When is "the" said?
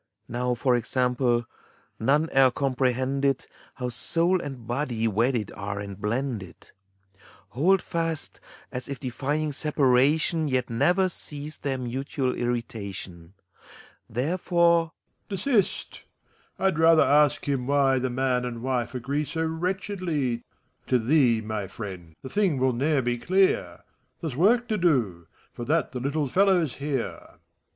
17.99-18.09, 22.23-22.29, 25.91-25.99